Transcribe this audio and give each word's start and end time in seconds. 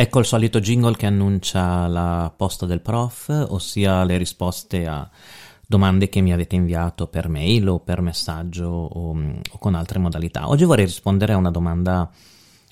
Ecco 0.00 0.20
il 0.20 0.26
solito 0.26 0.60
jingle 0.60 0.94
che 0.94 1.06
annuncia 1.06 1.88
la 1.88 2.32
posta 2.36 2.66
del 2.66 2.80
prof, 2.80 3.46
ossia 3.48 4.04
le 4.04 4.16
risposte 4.16 4.86
a 4.86 5.10
domande 5.66 6.08
che 6.08 6.20
mi 6.20 6.32
avete 6.32 6.54
inviato 6.54 7.08
per 7.08 7.28
mail 7.28 7.68
o 7.68 7.80
per 7.80 8.00
messaggio 8.00 8.68
o, 8.68 9.10
o 9.10 9.58
con 9.58 9.74
altre 9.74 9.98
modalità. 9.98 10.48
Oggi 10.48 10.62
vorrei 10.62 10.84
rispondere 10.84 11.32
a 11.32 11.36
una 11.36 11.50
domanda 11.50 12.08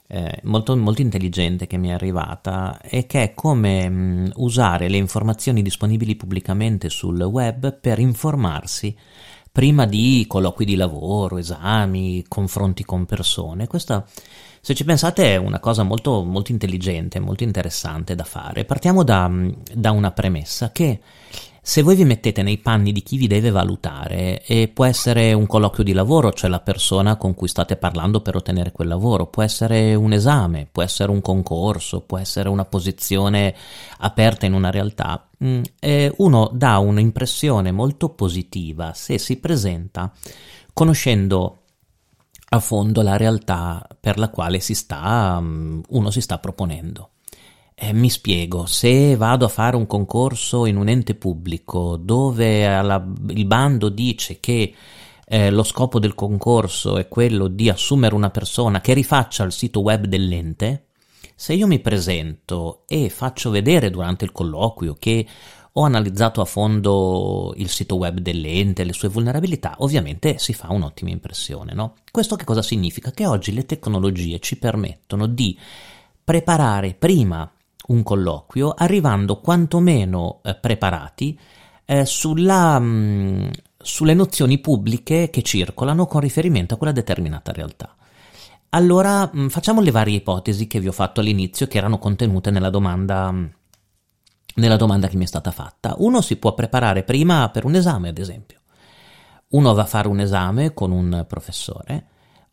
eh, 0.06 0.38
molto, 0.44 0.76
molto, 0.76 1.02
intelligente 1.02 1.66
che 1.66 1.78
mi 1.78 1.88
è 1.88 1.94
arrivata 1.94 2.80
e 2.80 3.06
che 3.06 3.24
è 3.24 3.34
come 3.34 3.88
mh, 3.88 4.32
usare 4.36 4.88
le 4.88 4.96
informazioni 4.96 5.62
disponibili 5.62 6.14
pubblicamente 6.14 6.88
sul 6.88 7.20
web 7.20 7.76
per 7.76 7.98
informarsi 7.98 8.96
prima 9.56 9.86
di 9.86 10.26
colloqui 10.28 10.66
di 10.66 10.76
lavoro, 10.76 11.38
esami, 11.38 12.22
confronti 12.28 12.84
con 12.84 13.06
persone. 13.06 13.66
Questa 13.66 14.04
se 14.60 14.74
ci 14.74 14.84
pensate 14.84 15.32
è 15.32 15.36
una 15.36 15.60
cosa 15.60 15.82
molto, 15.82 16.22
molto 16.24 16.52
intelligente, 16.52 17.20
molto 17.20 17.42
interessante 17.42 18.14
da 18.14 18.24
fare. 18.24 18.66
Partiamo 18.66 19.02
da, 19.02 19.30
da 19.72 19.92
una 19.92 20.10
premessa 20.10 20.72
che 20.72 21.00
se 21.68 21.82
voi 21.82 21.96
vi 21.96 22.04
mettete 22.04 22.44
nei 22.44 22.58
panni 22.58 22.92
di 22.92 23.02
chi 23.02 23.16
vi 23.16 23.26
deve 23.26 23.50
valutare, 23.50 24.40
e 24.44 24.68
può 24.68 24.84
essere 24.84 25.32
un 25.32 25.48
colloquio 25.48 25.82
di 25.82 25.92
lavoro, 25.92 26.32
cioè 26.32 26.48
la 26.48 26.60
persona 26.60 27.16
con 27.16 27.34
cui 27.34 27.48
state 27.48 27.76
parlando 27.76 28.20
per 28.20 28.36
ottenere 28.36 28.70
quel 28.70 28.86
lavoro, 28.86 29.26
può 29.26 29.42
essere 29.42 29.96
un 29.96 30.12
esame, 30.12 30.68
può 30.70 30.84
essere 30.84 31.10
un 31.10 31.20
concorso, 31.20 32.02
può 32.02 32.18
essere 32.18 32.48
una 32.48 32.66
posizione 32.66 33.52
aperta 33.98 34.46
in 34.46 34.52
una 34.52 34.70
realtà, 34.70 35.28
mm, 35.42 35.62
uno 36.18 36.50
dà 36.52 36.78
un'impressione 36.78 37.72
molto 37.72 38.10
positiva 38.10 38.92
se 38.94 39.18
si 39.18 39.38
presenta 39.38 40.12
conoscendo 40.72 41.62
a 42.50 42.60
fondo 42.60 43.02
la 43.02 43.16
realtà 43.16 43.84
per 43.98 44.18
la 44.18 44.28
quale 44.28 44.60
si 44.60 44.74
sta, 44.74 45.40
mm, 45.40 45.80
uno 45.88 46.10
si 46.12 46.20
sta 46.20 46.38
proponendo. 46.38 47.10
Eh, 47.78 47.92
mi 47.92 48.08
spiego, 48.08 48.64
se 48.64 49.16
vado 49.16 49.44
a 49.44 49.48
fare 49.48 49.76
un 49.76 49.86
concorso 49.86 50.64
in 50.64 50.78
un 50.78 50.88
ente 50.88 51.14
pubblico 51.14 51.98
dove 51.98 52.66
alla, 52.66 53.06
il 53.28 53.44
bando 53.44 53.90
dice 53.90 54.40
che 54.40 54.74
eh, 55.26 55.50
lo 55.50 55.62
scopo 55.62 55.98
del 55.98 56.14
concorso 56.14 56.96
è 56.96 57.06
quello 57.06 57.48
di 57.48 57.68
assumere 57.68 58.14
una 58.14 58.30
persona 58.30 58.80
che 58.80 58.94
rifaccia 58.94 59.44
il 59.44 59.52
sito 59.52 59.80
web 59.80 60.06
dell'ente, 60.06 60.86
se 61.34 61.52
io 61.52 61.66
mi 61.66 61.78
presento 61.80 62.84
e 62.86 63.10
faccio 63.10 63.50
vedere 63.50 63.90
durante 63.90 64.24
il 64.24 64.32
colloquio 64.32 64.96
che 64.98 65.26
ho 65.72 65.82
analizzato 65.82 66.40
a 66.40 66.46
fondo 66.46 67.52
il 67.58 67.68
sito 67.68 67.96
web 67.96 68.20
dell'ente, 68.20 68.84
le 68.84 68.94
sue 68.94 69.10
vulnerabilità, 69.10 69.74
ovviamente 69.80 70.38
si 70.38 70.54
fa 70.54 70.72
un'ottima 70.72 71.10
impressione. 71.10 71.74
No? 71.74 71.96
Questo 72.10 72.36
che 72.36 72.44
cosa 72.44 72.62
significa? 72.62 73.10
Che 73.10 73.26
oggi 73.26 73.52
le 73.52 73.66
tecnologie 73.66 74.38
ci 74.40 74.56
permettono 74.56 75.26
di 75.26 75.58
preparare 76.24 76.94
prima 76.94 77.50
un 77.88 78.02
colloquio 78.02 78.74
arrivando 78.76 79.40
quantomeno 79.40 80.40
eh, 80.42 80.54
preparati 80.54 81.38
eh, 81.84 82.04
sulla, 82.04 82.78
mh, 82.78 82.84
mm, 82.84 83.48
sulle 83.78 84.14
nozioni 84.14 84.58
pubbliche 84.58 85.30
che 85.30 85.42
circolano 85.42 86.06
con 86.06 86.20
riferimento 86.20 86.74
a 86.74 86.76
quella 86.76 86.92
determinata 86.92 87.52
realtà. 87.52 87.94
Allora 88.70 89.30
mh, 89.32 89.40
mm, 89.40 89.46
facciamo 89.48 89.80
le 89.80 89.90
varie 89.90 90.16
ipotesi 90.16 90.66
che 90.66 90.80
vi 90.80 90.88
ho 90.88 90.92
fatto 90.92 91.20
all'inizio 91.20 91.66
che 91.66 91.78
erano 91.78 91.98
contenute 91.98 92.50
nella 92.50 92.70
domanda 92.70 93.30
mh, 93.30 93.50
nella 94.56 94.76
domanda 94.76 95.08
che 95.08 95.16
mi 95.16 95.24
è 95.24 95.28
stata 95.28 95.50
fatta. 95.50 95.94
Uno 95.98 96.20
si 96.20 96.36
può 96.36 96.54
preparare 96.54 97.02
prima 97.02 97.48
per 97.50 97.64
un 97.64 97.74
esame, 97.74 98.08
ad 98.08 98.18
esempio. 98.18 98.60
Uno 99.48 99.74
va 99.74 99.82
a 99.82 99.86
fare 99.86 100.08
un 100.08 100.20
esame 100.20 100.74
con 100.74 100.90
un 100.90 101.24
professore 101.28 102.06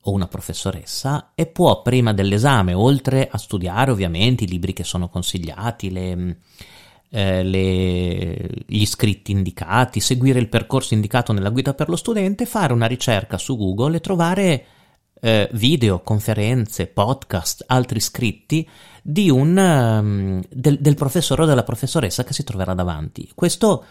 o 0.04 0.12
una 0.12 0.28
professoressa 0.28 1.32
e 1.36 1.46
può 1.46 1.82
prima 1.82 2.14
dell'esame, 2.14 2.74
oltre 2.74 3.28
a 3.32 3.38
studiare 3.38 3.92
ovviamente 3.92 4.44
i 4.44 4.48
libri 4.48 4.74
che 4.74 4.84
sono 4.84 5.10
consigliati, 5.10 5.92
le, 5.92 6.38
eh, 7.10 7.44
le, 7.44 8.50
gli 8.66 8.86
scritti 8.86 9.32
indicati, 9.32 10.00
seguire 10.00 10.40
il 10.40 10.50
percorso 10.50 10.94
indicato 10.94 11.32
nella 11.32 11.50
guida 11.50 11.74
per 11.74 11.90
lo 11.90 11.96
studente, 11.96 12.46
fare 12.46 12.74
una 12.74 12.88
ricerca 12.88 13.38
su 13.38 13.56
Google 13.56 13.98
e 13.98 14.02
trovare 14.02 14.66
eh, 15.22 15.50
video, 15.54 16.02
conferenze, 16.02 16.88
podcast, 16.88 17.64
altri 17.68 18.02
scritti 18.02 18.68
un, 19.30 19.58
um, 19.58 20.42
del, 20.50 20.80
del 20.80 20.96
professore 20.96 21.44
o 21.44 21.46
della 21.46 21.64
professoressa 21.64 22.24
che 22.26 22.34
si 22.34 22.44
troverà 22.44 22.74
davanti. 22.74 23.30
Questo 23.34 23.86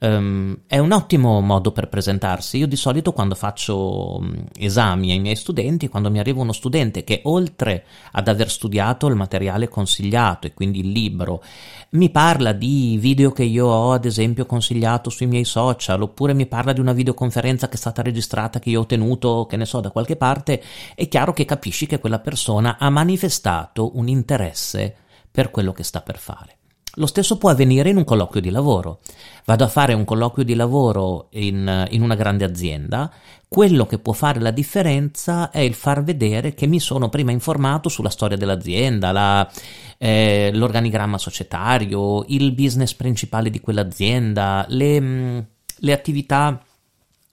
Um, 0.00 0.60
è 0.68 0.78
un 0.78 0.92
ottimo 0.92 1.40
modo 1.40 1.72
per 1.72 1.88
presentarsi. 1.88 2.58
Io 2.58 2.68
di 2.68 2.76
solito 2.76 3.12
quando 3.12 3.34
faccio 3.34 4.20
esami 4.56 5.10
ai 5.10 5.18
miei 5.18 5.34
studenti, 5.34 5.88
quando 5.88 6.08
mi 6.08 6.20
arriva 6.20 6.40
uno 6.40 6.52
studente 6.52 7.02
che 7.02 7.22
oltre 7.24 7.84
ad 8.12 8.28
aver 8.28 8.48
studiato 8.48 9.08
il 9.08 9.16
materiale 9.16 9.68
consigliato 9.68 10.46
e 10.46 10.54
quindi 10.54 10.80
il 10.80 10.90
libro, 10.90 11.42
mi 11.90 12.10
parla 12.10 12.52
di 12.52 12.96
video 13.00 13.32
che 13.32 13.42
io 13.42 13.66
ho 13.66 13.92
ad 13.92 14.04
esempio 14.04 14.46
consigliato 14.46 15.10
sui 15.10 15.26
miei 15.26 15.44
social, 15.44 16.00
oppure 16.00 16.32
mi 16.32 16.46
parla 16.46 16.72
di 16.72 16.80
una 16.80 16.92
videoconferenza 16.92 17.68
che 17.68 17.74
è 17.74 17.78
stata 17.78 18.00
registrata 18.00 18.60
che 18.60 18.70
io 18.70 18.82
ho 18.82 18.86
tenuto, 18.86 19.46
che 19.46 19.56
ne 19.56 19.64
so, 19.64 19.80
da 19.80 19.90
qualche 19.90 20.14
parte, 20.14 20.62
è 20.94 21.08
chiaro 21.08 21.32
che 21.32 21.44
capisci 21.44 21.86
che 21.86 21.98
quella 21.98 22.20
persona 22.20 22.76
ha 22.78 22.88
manifestato 22.88 23.96
un 23.96 24.06
interesse 24.06 24.94
per 25.28 25.50
quello 25.50 25.72
che 25.72 25.82
sta 25.82 26.02
per 26.02 26.18
fare. 26.18 26.57
Lo 26.98 27.06
stesso 27.06 27.38
può 27.38 27.50
avvenire 27.50 27.90
in 27.90 27.96
un 27.96 28.04
colloquio 28.04 28.40
di 28.42 28.50
lavoro. 28.50 28.98
Vado 29.44 29.64
a 29.64 29.68
fare 29.68 29.94
un 29.94 30.04
colloquio 30.04 30.44
di 30.44 30.54
lavoro 30.54 31.28
in, 31.30 31.86
in, 31.90 32.02
una 32.02 32.16
grande 32.16 32.44
azienda, 32.44 33.10
quello 33.46 33.86
che 33.86 33.98
può 33.98 34.12
fare 34.12 34.40
la 34.40 34.50
differenza 34.50 35.50
è 35.50 35.60
il 35.60 35.74
far 35.74 36.02
vedere 36.02 36.54
che 36.54 36.66
mi 36.66 36.80
sono 36.80 37.08
prima 37.08 37.30
informato 37.30 37.88
sulla 37.88 38.10
storia 38.10 38.36
dell'azienda, 38.36 39.12
la, 39.12 39.48
eh, 39.96 40.50
l'organigramma 40.52 41.18
societario, 41.18 42.24
il 42.28 42.52
business 42.52 42.92
principale 42.94 43.48
di 43.48 43.60
quell'azienda, 43.60 44.66
le, 44.68 45.46
le 45.76 45.92
attività 45.92 46.60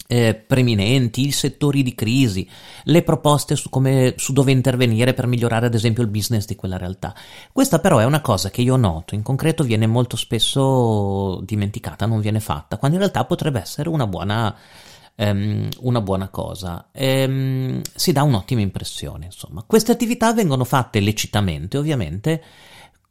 eh, 0.08 0.36
preminenti, 0.36 1.28
i 1.28 1.32
settori 1.32 1.82
di 1.82 1.96
crisi, 1.96 2.48
le 2.84 3.02
proposte 3.02 3.56
su, 3.56 3.70
come, 3.70 4.14
su 4.18 4.34
dove 4.34 4.52
intervenire 4.52 5.14
per 5.14 5.28
migliorare 5.28 5.66
ad 5.66 5.74
esempio 5.74 6.04
il 6.04 6.10
business 6.10 6.46
di 6.46 6.56
quella 6.56 6.78
realtà. 6.78 7.14
Questa 7.52 7.80
però 7.80 7.98
è 7.98 8.06
una 8.06 8.22
cosa 8.22 8.50
che 8.50 8.62
io 8.62 8.76
noto, 8.76 9.16
in 9.16 9.24
concreto 9.24 9.64
viene 9.64 9.88
molto 9.88 10.16
spesso 10.16 11.42
dimenticata, 11.44 12.06
non 12.06 12.20
viene 12.20 12.40
fatta, 12.40 12.78
quando 12.78 12.98
in 12.98 13.04
realtà 13.04 13.26
potrebbe 13.26 13.60
essere 13.60 13.90
una 13.90 14.06
buona, 14.08 14.56
ehm, 15.16 15.70
una 15.80 16.02
buona 16.02 16.30
cosa. 16.30 16.90
Ehm, 16.92 17.82
si 17.96 18.12
dà 18.12 18.24
un'ottima 18.24 18.62
impressione, 18.62 19.26
insomma. 19.26 19.64
Queste 19.66 19.92
attività 19.92 20.34
vengono 20.34 20.64
fatte 20.66 21.00
lecitamente, 21.00 21.78
ovviamente, 21.78 22.44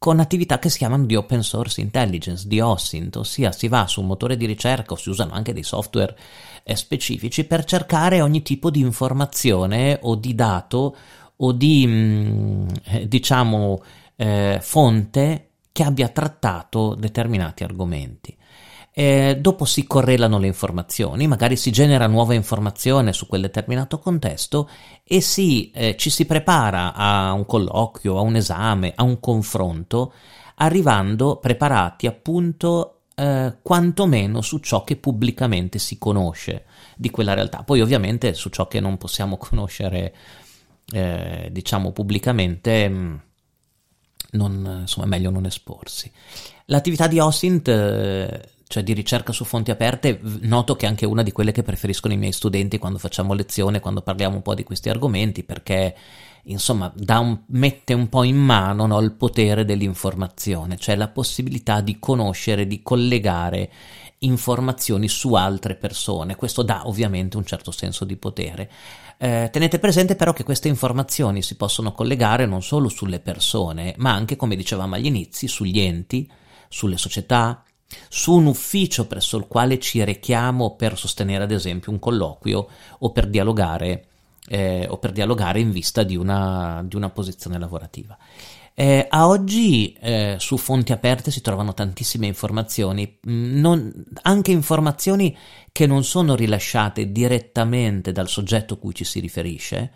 con 0.05 0.21
attività 0.21 0.59
che 0.59 0.69
si 0.69 0.77
chiamano 0.77 1.07
di 1.07 1.17
open 1.17 1.43
source 1.43 1.81
intelligence, 1.81 2.47
di 2.47 2.61
OSINT, 2.61 3.17
ossia 3.17 3.53
si 3.53 3.69
va 3.69 3.87
su 3.87 4.03
un 4.03 4.09
motore 4.09 4.37
di 4.37 4.45
ricerca 4.45 4.93
o 4.93 4.97
si 4.99 5.09
usano 5.09 5.33
anche 5.33 5.55
dei 5.55 5.63
software 5.63 6.15
eh, 6.63 6.77
specifici 6.77 7.45
per 7.45 7.65
cercare 7.65 8.21
ogni 8.21 8.43
tipo 8.43 8.69
di 8.69 8.81
informazione 8.81 9.99
o 10.03 10.15
di 10.17 10.35
dato 10.35 10.95
o 11.35 11.53
di 11.53 11.87
mm, 11.87 12.69
eh, 12.85 13.09
diciamo 13.09 13.83
eh, 14.17 14.59
fonte 14.61 15.53
che 15.73 15.83
abbia 15.85 16.09
trattato 16.09 16.95
determinati 16.95 17.65
argomenti. 17.65 18.37
Eh, 18.97 19.39
dopo 19.41 19.65
si 19.65 19.89
correlano 19.89 20.39
le 20.39 20.47
informazioni, 20.47 21.27
magari 21.27 21.57
si 21.57 21.73
genera 21.73 22.07
nuova 22.07 22.33
informazione 22.35 23.13
su 23.13 23.27
quel 23.27 23.41
determinato 23.41 23.99
contesto 23.99 24.71
e 25.03 25.21
si, 25.21 25.73
eh, 25.73 25.97
ci 25.97 26.11
si 26.11 26.27
prepara 26.27 26.95
a 26.95 27.33
un 27.33 27.45
colloquio, 27.45 28.17
a 28.17 28.21
un 28.21 28.37
esame, 28.37 28.93
a 28.95 29.03
un 29.03 29.19
confronto, 29.19 30.13
arrivando 30.57 31.39
preparati 31.39 32.07
appunto 32.07 33.01
eh, 33.17 33.57
quantomeno 33.63 34.41
su 34.43 34.59
ciò 34.59 34.85
che 34.85 34.95
pubblicamente 34.95 35.81
si 35.81 35.99
conosce 35.99 36.67
di 36.97 37.11
quella 37.11 37.35
realtà. 37.35 37.65
Poi 37.65 37.81
ovviamente 37.81 38.33
su 38.35 38.49
ciò 38.49 38.69
che 38.69 38.79
non 38.79 38.97
possiamo 38.97 39.37
conoscere, 39.39 40.15
eh, 40.93 41.49
diciamo 41.51 41.91
pubblicamente, 41.91 42.89
mm, 42.89 43.15
non, 44.33 44.79
insomma, 44.83 45.07
è 45.07 45.09
meglio 45.09 45.31
non 45.31 45.47
esporsi. 45.47 46.09
L'attività 46.67 47.09
di 47.09 47.19
OSINT 47.19 47.69
eh, 47.69 48.53
cioè 48.67 48.83
di 48.83 48.93
ricerca 48.93 49.33
su 49.33 49.45
fonti 49.45 49.71
aperte, 49.71 50.19
noto 50.41 50.75
che 50.75 50.87
è 50.87 50.89
anche 50.89 51.07
una 51.07 51.23
di 51.23 51.33
quelle 51.33 51.53
che 51.53 51.63
preferiscono 51.63 52.15
i 52.15 52.19
miei 52.19 52.33
studenti 52.33 52.79
quando 52.79 52.99
facciamo 52.99 53.35
lezione, 53.35 53.81
quando 53.81 54.03
parliamo 54.03 54.37
un 54.37 54.43
po' 54.43 54.55
di 54.55 54.65
questi 54.65 54.89
argomenti, 54.89 55.45
perché 55.45 55.95
insomma 56.45 56.93
un, 56.95 57.39
mette 57.47 57.95
un 57.95 58.09
po' 58.09 58.23
in 58.23 58.37
mano 58.37 58.87
no, 58.87 59.01
il 59.01 59.13
potere 59.13 59.65
dell'informazione, 59.65 60.77
cioè 60.77 60.97
la 60.97 61.09
possibilità 61.09 61.81
di 61.81 61.99
conoscere, 61.99 62.67
di 62.67 62.83
collegare 62.83 63.71
informazioni 64.19 65.09
su 65.09 65.35
altre 65.35 65.75
persone. 65.75 66.37
Questo 66.37 66.63
dà 66.63 66.87
ovviamente 66.87 67.37
un 67.37 67.45
certo 67.45 67.71
senso 67.71 68.05
di 68.05 68.17
potere. 68.17 68.71
Eh, 69.19 69.49
tenete 69.53 69.79
presente 69.79 70.17
però 70.17 70.33
che 70.33 70.45
queste 70.45 70.69
informazioni 70.69 71.43
si 71.43 71.57
possono 71.57 71.93
collegare 71.93 72.47
non 72.47 72.63
solo 72.63 72.89
sulle 72.89 73.21
persone, 73.21 73.95
ma 73.99 74.13
anche, 74.13 74.37
come 74.37 74.57
dicevamo 74.57 74.95
agli 74.95 75.07
inizi, 75.07 75.47
sugli 75.47 75.79
enti, 75.81 76.31
sulle 76.69 76.97
società, 76.97 77.63
su 78.09 78.33
un 78.33 78.47
ufficio 78.47 79.07
presso 79.07 79.37
il 79.37 79.47
quale 79.47 79.79
ci 79.79 80.03
rechiamo 80.05 80.75
per 80.77 80.97
sostenere 80.99 81.45
ad 81.45 81.51
esempio 81.51 81.93
un 81.93 81.99
colloquio 81.99 82.69
o 82.99 83.11
per 83.13 83.29
dialogare, 83.29 84.07
eh, 84.49 84.87
o 84.89 84.99
per 84.99 85.13
dialogare 85.13 85.61
in 85.61 85.71
vista 85.71 86.03
di 86.03 86.17
una, 86.17 86.83
di 86.87 86.97
una 86.97 87.11
posizione 87.11 87.59
lavorativa. 87.59 88.17
Eh, 88.77 89.07
a 89.09 89.29
oggi 89.29 89.93
eh, 90.01 90.35
su 90.41 90.57
fonti 90.57 90.91
aperte 90.91 91.31
si 91.31 91.41
trovano 91.41 91.75
tantissime 91.75 92.27
informazioni, 92.27 93.19
mm, 93.29 93.61
non, 93.61 94.05
anche 94.23 94.51
informazioni 94.51 95.37
che 95.71 95.87
non 95.87 96.03
sono 96.03 96.35
rilasciate 96.35 97.13
direttamente 97.13 98.11
dal 98.11 98.29
soggetto 98.29 98.79
cui 98.79 98.93
ci 98.93 99.05
si 99.05 99.21
riferisce, 99.21 99.93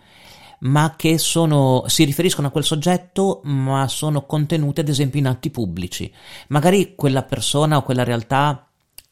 ma 0.60 0.94
che 0.96 1.18
sono, 1.18 1.84
si 1.86 2.04
riferiscono 2.04 2.48
a 2.48 2.50
quel 2.50 2.64
soggetto, 2.64 3.40
ma 3.44 3.86
sono 3.88 4.26
contenute 4.26 4.80
ad 4.80 4.88
esempio 4.88 5.20
in 5.20 5.26
atti 5.26 5.50
pubblici. 5.50 6.12
Magari 6.48 6.94
quella 6.94 7.22
persona 7.22 7.76
o 7.76 7.82
quella 7.82 8.04
realtà 8.04 8.68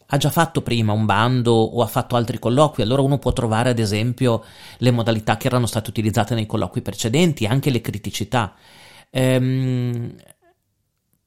ha 0.09 0.17
già 0.17 0.31
fatto 0.31 0.63
prima 0.63 0.93
un 0.93 1.05
bando 1.05 1.53
o 1.53 1.83
ha 1.83 1.87
fatto 1.87 2.17
altri 2.17 2.39
colloqui, 2.39 2.83
allora 2.83 3.03
uno 3.03 3.19
può 3.19 3.33
trovare 3.33 3.71
ad 3.71 3.79
esempio 3.79 4.45
le 4.79 4.91
modalità 4.91 5.37
che 5.37 5.49
erano 5.49 5.67
state 5.67 5.91
utilizzate 5.91 6.35
nei 6.35 6.47
colloqui 6.47 6.81
precedenti, 6.81 7.47
anche 7.47 7.71
le 7.71 7.81
criticità. 7.81 8.55
Ehm, 9.11 10.15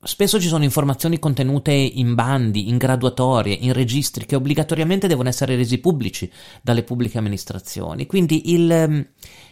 spesso 0.01 0.39
ci 0.39 0.47
sono 0.47 0.63
informazioni 0.63 1.19
contenute 1.19 1.71
in 1.71 2.15
bandi, 2.15 2.69
in 2.69 2.77
graduatorie, 2.77 3.53
in 3.53 3.73
registri 3.73 4.25
che 4.25 4.35
obbligatoriamente 4.35 5.07
devono 5.07 5.29
essere 5.29 5.55
resi 5.55 5.79
pubblici 5.79 6.31
dalle 6.61 6.83
pubbliche 6.83 7.17
amministrazioni. 7.17 8.05
Quindi 8.05 8.53
il, 8.53 8.71
ehm, 8.71 9.07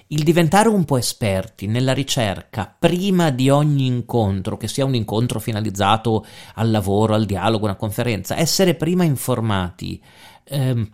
il 0.07 0.23
diventare 0.23 0.69
un 0.69 0.85
po' 0.85 0.97
esperti 0.97 1.67
nella 1.67 1.94
ricerca 1.94 2.73
prima 2.77 3.29
di 3.29 3.49
ogni 3.49 3.85
incontro, 3.88 4.55
che 4.55 4.69
sia 4.69 4.85
un 4.85 4.95
incontro 4.95 5.39
finalizzato 5.39 6.25
al 6.55 6.71
lavoro, 6.71 7.13
al 7.13 7.25
dialogo, 7.25 7.65
una 7.65 7.75
conferenza, 7.75 8.38
essere 8.38 8.75
prima 8.75 9.03
informati 9.03 10.01
ehm, 10.45 10.89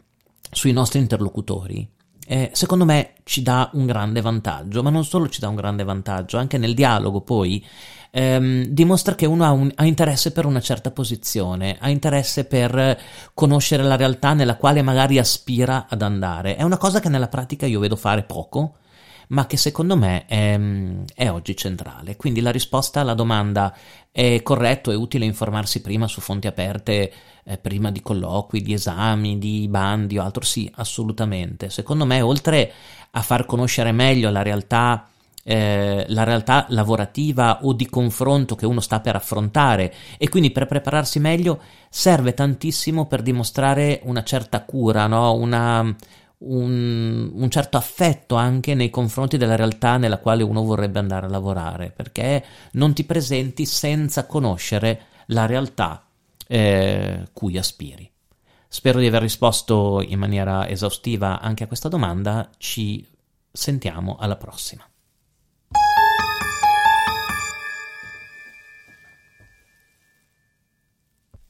sui 0.49 0.71
nostri 0.71 0.99
interlocutori 0.99 1.87
eh, 2.27 2.49
secondo 2.53 2.85
me 2.85 3.13
ci 3.23 3.41
dà 3.41 3.69
un 3.73 3.85
grande 3.85 4.21
vantaggio, 4.21 4.81
ma 4.81 4.89
non 4.89 5.05
solo 5.05 5.27
ci 5.29 5.39
dà 5.39 5.47
un 5.47 5.55
grande 5.55 5.83
vantaggio, 5.83 6.37
anche 6.37 6.57
nel 6.57 6.73
dialogo 6.73 7.21
poi 7.21 7.63
ehm, 8.11 8.65
dimostra 8.65 9.15
che 9.15 9.25
uno 9.25 9.43
ha, 9.43 9.51
un, 9.51 9.71
ha, 9.75 9.85
interesse 9.85 10.31
per 10.31 10.45
una 10.45 10.61
certa 10.61 10.91
posizione, 10.91 11.77
ha 11.79 11.89
interesse 11.89 12.45
per 12.45 12.99
conoscere 13.33 13.83
la 13.83 13.95
realtà 13.95 14.33
nella 14.33 14.55
quale 14.55 14.81
magari 14.81 15.17
aspira 15.17 15.87
ad 15.89 16.01
andare. 16.01 16.55
È 16.55 16.63
una 16.63 16.77
cosa 16.77 16.99
che 16.99 17.09
nella 17.09 17.27
pratica 17.27 17.65
io 17.65 17.79
vedo 17.79 17.95
fare 17.95 18.23
poco, 18.23 18.75
ma 19.29 19.45
che 19.45 19.57
secondo 19.57 19.95
me 19.95 20.25
è, 20.25 20.59
è, 21.15 21.29
oggi 21.29 21.55
centrale. 21.55 22.15
Quindi 22.15 22.41
la 22.41 22.51
risposta 22.51 23.01
alla 23.01 23.13
domanda 23.13 23.75
è 24.11 24.41
corretto, 24.43 24.91
è 24.91 24.95
utile 24.95 25.25
informarsi 25.25 25.81
prima 25.81 26.07
su 26.07 26.21
fonti 26.21 26.47
aperte, 26.47 27.11
eh, 27.43 27.57
prima 27.57 27.91
di 27.91 28.01
colloqui, 28.01 28.61
di 28.61 28.73
esami, 28.73 29.37
di 29.37 29.67
bandi 29.67 30.17
o 30.17 30.23
altro? 30.23 30.43
Sì, 30.43 30.71
assolutamente. 30.75 31.69
Secondo 31.69 32.05
me, 32.05 32.21
oltre 32.21 32.71
a 33.11 33.21
far 33.21 33.45
conoscere 33.45 33.91
meglio 33.91 34.29
la 34.29 34.41
realtà 34.41 35.07
eh, 35.43 36.05
la 36.07 36.23
realtà 36.23 36.65
lavorativa 36.69 37.59
o 37.63 37.73
di 37.73 37.87
confronto 37.89 38.55
che 38.55 38.65
uno 38.65 38.79
sta 38.79 39.01
per 39.01 39.15
affrontare 39.15 39.93
e 40.17 40.29
quindi 40.29 40.51
per 40.51 40.67
prepararsi 40.67 41.19
meglio 41.19 41.59
serve 41.89 42.33
tantissimo 42.33 43.07
per 43.07 43.21
dimostrare 43.21 43.99
una 44.03 44.23
certa 44.23 44.63
cura, 44.63 45.05
no? 45.07 45.33
una, 45.33 45.93
un, 46.45 47.31
un, 47.33 47.49
certo 47.49 47.77
affetto 47.77 48.35
anche 48.35 48.73
nei 48.75 48.89
confronti 48.89 49.37
della 49.37 49.55
realtà 49.55 49.97
nella 49.97 50.19
quale 50.19 50.43
uno 50.43 50.63
vorrebbe 50.63 50.99
andare 50.99 51.25
a 51.25 51.29
lavorare, 51.29 51.91
perché 51.95 52.43
non 52.73 52.93
ti 52.93 53.03
presenti 53.03 53.65
senza 53.65 54.25
conoscere 54.25 55.05
la 55.27 55.45
realtà 55.45 56.05
eh, 56.47 57.27
cui 57.33 57.57
aspiri. 57.57 58.09
Spero 58.67 58.99
di 58.99 59.07
aver 59.07 59.21
risposto 59.21 60.03
in 60.05 60.19
maniera 60.19 60.67
esaustiva 60.67 61.39
anche 61.39 61.63
a 61.63 61.67
questa 61.67 61.89
domanda, 61.89 62.49
ci 62.57 63.05
sentiamo 63.51 64.17
alla 64.17 64.35
prossima. 64.35 64.83